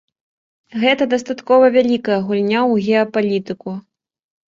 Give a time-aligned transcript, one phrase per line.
[0.83, 3.81] Гэта дастаткова вялікая гульня ў геапалітыку.